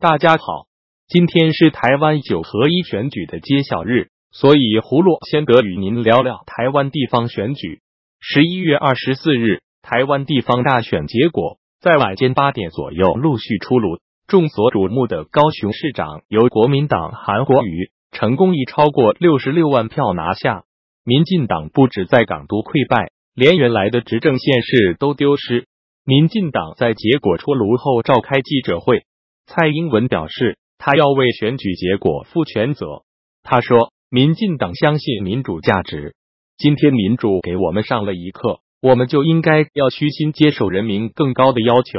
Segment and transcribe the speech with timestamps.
[0.00, 0.68] 大家好，
[1.08, 7.80] 今天是台湾九合一选举的揭晓日，所以葫芦先得与您聊聊台湾地方选举。
[8.20, 13.98] 十一月二十四日，台湾地方大选结果在晚间八点左右陆续出炉。
[14.28, 20.62] 众所瞩目的高雄市长由国民党韩国瑜成功以超过六十六万票拿下。
[21.02, 25.66] 民进党不止在港都溃败，连原来的执政县市都丢失。
[26.04, 29.02] 民进党在结果出炉后召开记者会，
[29.48, 33.02] 蔡英文表示，他要为选举结果负全责。
[33.42, 36.14] 他说：“民进党相信民主价值，
[36.58, 41.98] 今天民主给我们上了一课，我们就应该要虚心接受人民更高的要求。”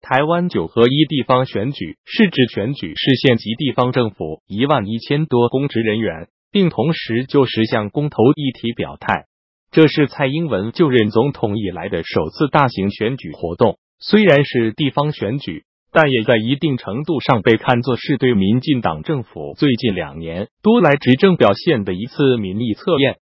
[0.00, 6.28] 台湾九合一地方选举是指选举市县级地方政府一万一千多公职人员。
[6.50, 9.26] 并同时就十项公投议题表态，
[9.70, 13.78] 这是蔡英文就任总统以来的首次大型选举活动。
[13.98, 23.16] 虽然是地方选举，但也在一定程度上被看作是对民进党政府最近两年多来执政表现的一次民意测验。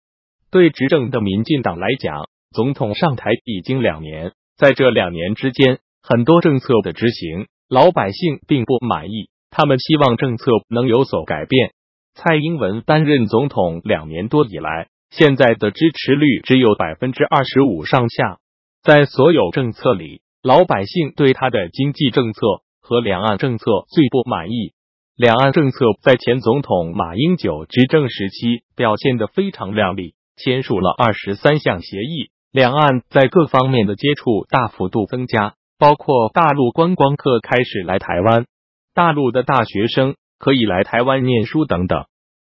[0.51, 11.71] 对执政的民进党来讲，总统上台已经两年，在这两年之间，很多政策的执行，老百姓并不满意，他们希望政策能有所改变。
[12.15, 18.39] 蔡英文担任总统两年多以来，现在的支持率只有百分之二十五上下。
[18.83, 22.41] 在所有政策里，老百姓对他的经济政策
[22.81, 24.73] 和两岸政策最不满意。
[25.15, 38.45] 两岸政策在前总统马英九执政时期表现得非常亮丽，签署了二十三项协议，两岸在各方面的接触大幅度增加，包括大陆观光客开始来台湾，
[38.93, 40.15] 大陆的大学生。
[40.39, 42.05] 可以来台湾念书等等，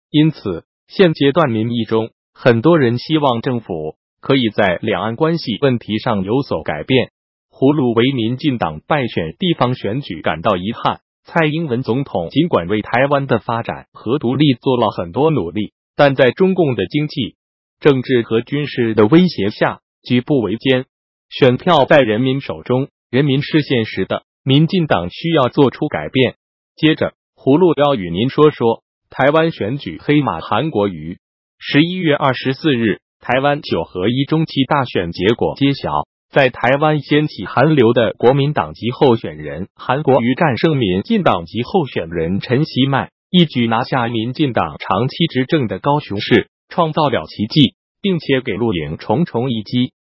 [0.10, 7.12] 因此现阶段民意中，很多人希望政府可以在两岸关系问题上有所改变。
[7.58, 11.02] 葫芦为民进党败选地方选举感到遗憾。
[11.24, 17.36] 蔡英文总统尽管为台湾的发展和独立做了很多努力，但在中共的经济、
[17.80, 20.86] 政治和军事的威胁下，举步维艰。
[21.30, 26.36] 选票在人民手中，人民是现实的，民进党需要做出改变。
[26.76, 27.14] 接着。
[27.40, 28.82] 葫芦要与您说说
[29.12, 31.20] 台湾选举黑马韩国瑜。
[31.60, 49.94] 十一月二十四日，台湾九合一中期大选结果揭晓，在台湾掀起韩流的国民党籍候选人韩国瑜战胜民进党籍候选人陈其迈，一举拿下民进党长期执政的高雄市，创造了奇迹，并且给陆营重重一击。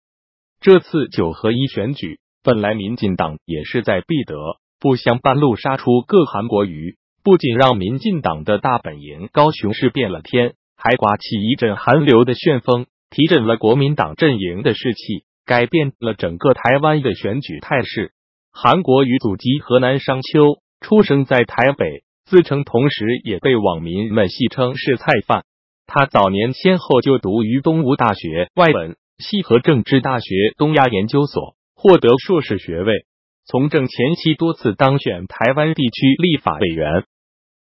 [0.60, 4.36] 这次九合一选举，本来民进党也是在必得，
[4.80, 6.98] 不想半路杀出个韩国瑜。
[7.24, 18.12] 不仅让民进党的大本营高雄市变了天，还刮起一阵寒流的旋风，提振了国民党阵营的士气，改变了整个台湾的选举态势。
[18.52, 25.46] 韩国瑜祖籍河南商丘，出生在台北，自称同时也被网民们戏称是菜贩。
[25.86, 33.06] 他早年先后就读于东吴大学外文系和政治大学东亚研究所，获得硕士学位。
[33.46, 37.06] 从政前期多次当选台湾地区立法委员。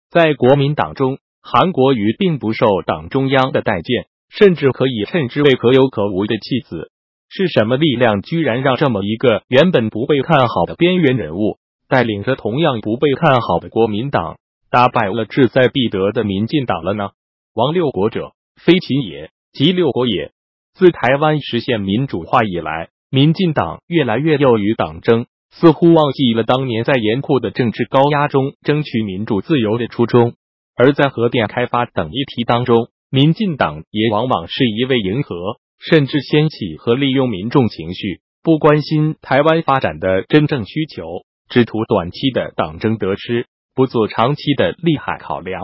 [0.10, 6.90] 在国民党中，韩国瑜并不受党中央的待见，甚至可以称之为可有可无的弃子。
[7.38, 11.58] 是什么力量居然让这么一个原本不被看好的边缘人物，
[11.90, 14.38] 带领着同样不被看好的国民党，
[14.72, 17.10] 打败了志在必得的民进党了呢？
[17.54, 20.32] 亡六国者，非秦也，即六国也。
[20.76, 25.26] 自台湾实现民主化以来，民进党越来越囿于党争。
[25.52, 30.36] 似乎忘记了当年在严酷的政治高压中争取民主自由的初衷，
[30.78, 35.36] 而在核电开发等议题当中，民进党也往往是一味迎合，
[35.80, 45.62] 甚至掀起和利用民众情绪，不关心台湾发展的真正需求，只图短期的党争得失，不做长期的利害考量。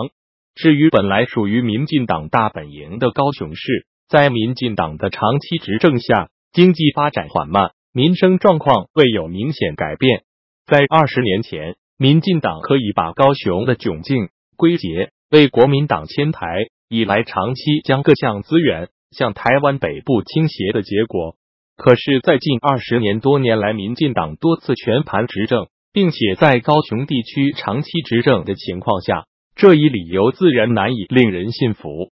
[0.55, 7.71] 至于本来属于民进党大本营的高雄市，在民进党的长期执政下，经济发展缓慢。
[7.93, 10.23] 民生状况未有明显改变。
[10.65, 21.35] 在二十年前，民进党可以把高雄的窘境归结为国民党迁台以来长期将各项资源向台湾北部倾斜的结果。
[21.77, 29.25] 可是，在近二十年多年来，民进党多次全盘执政，并且在高雄地区长期执政的情况下，
[29.55, 32.11] 这一理由自然难以令人信服。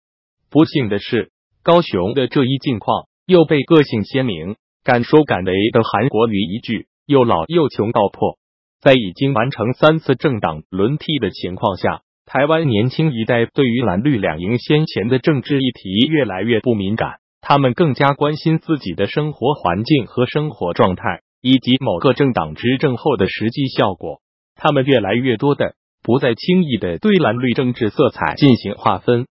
[0.51, 1.31] 不幸的是，
[1.63, 4.57] 高雄的这一境况又被个性鲜明。
[4.85, 8.39] 敢说敢为的韩国瑜一句又老又穷告破，
[8.81, 24.21] 在已经完成三次政党轮替的情况下，台湾年轻一代对于蓝绿两营先前的政治议题越来越不敏感，他们更加关心自己的生活环境和生活状态，以及某个政党执政后的实际效果。
[24.57, 25.73] 他们越来越多的
[26.03, 29.27] 不再轻易的对蓝绿政治色彩进行划分。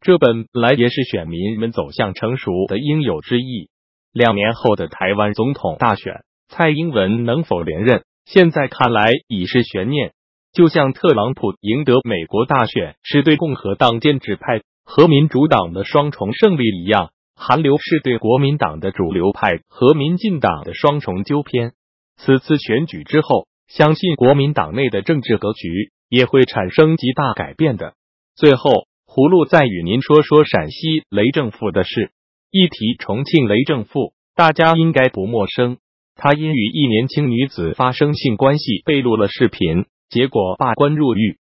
[0.00, 3.70] 这本来也是选民们走向成熟的应有之意。
[4.12, 10.12] 两年后的台湾总统大选，蔡英文能否连任，现在看来已是悬念。
[10.52, 21.72] 就像特朗普赢得美国大选是对共和党建制派和民主党的双重胜利一样，韩流是对国民党的主流派和民进党的双重纠偏。
[22.16, 27.94] 此次选举之后，相信国民党内的政治格局也会产生极大改变的。
[28.36, 28.88] 最后。
[29.12, 32.12] 葫芦再与您说说陕西雷政富的事。
[32.52, 35.78] 一提重庆雷政富，大家应该不陌生。
[36.14, 41.38] 他因与一年轻女子发生性关系被录了视频，结果罢官入狱。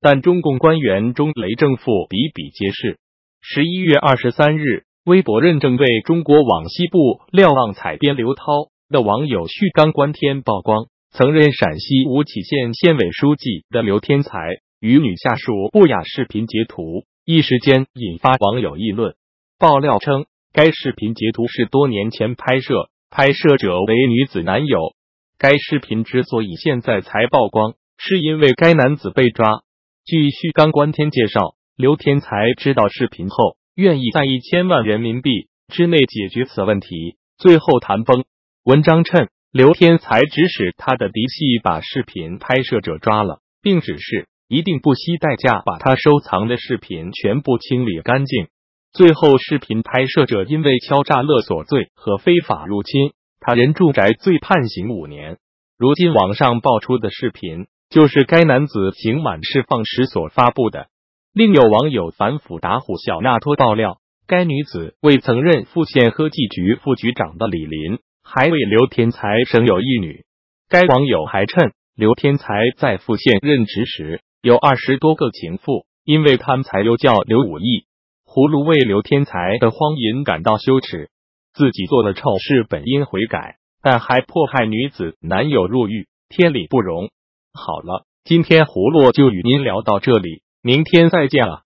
[0.00, 2.98] 但中共官员中雷政富比比皆是。
[3.42, 8.44] 十一月二十三日，微博认证为中国网西部瞭望采编刘涛
[8.88, 14.38] 的网友旭刚观天曝光，曾任陕西吴起县县委书记的刘天才。
[14.78, 19.14] 与女下属不雅视频截图，一时间引发网友议论。
[19.58, 24.94] 爆料称，该视频截图是多年前拍摄，拍摄者为女子男友。
[25.38, 29.62] 该视频之所以现在才曝光，是因为该男子被抓。
[30.04, 38.24] 据旭刚观天介绍，刘天才知道视频后，愿意在一千万人民币之内解决此问题，最后谈崩。
[38.64, 44.28] 文章称，刘天才指使他的嫡系把视频拍摄者抓了，并指示。
[44.48, 48.46] 一定不惜代价把他收藏的视频全部清理干净。
[48.92, 53.10] 最后，视频拍摄者因为敲诈勒索罪和非法入侵
[53.40, 55.38] 他人住宅罪判刑五年。
[55.76, 60.88] 如今网上爆出的视频就是该男子刑满释放时所发布的。
[61.32, 70.24] 另有网友反腐打虎小纳托爆料，该女子为曾任富县科技局副局长的李林，还为刘天才生有一女。
[70.68, 72.46] 该网友还称，刘天才
[72.76, 74.20] 在富县任职时。
[74.42, 77.86] 有二十多个情妇，因为贪财又叫刘武义。
[78.24, 81.10] 葫芦为刘天才的荒淫感到羞耻，
[81.54, 87.10] 自己做的丑事本应悔改，但还迫害女子男友入狱，天理不容。
[87.56, 91.65] 好了，今天葫芦就与您聊到这里，明天再见了。